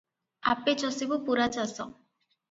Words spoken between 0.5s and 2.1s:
"ଆପେ ଚଷିବୁ ପୂରା ଚାଷ